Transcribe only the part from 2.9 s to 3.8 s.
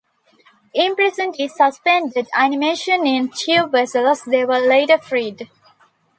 in tube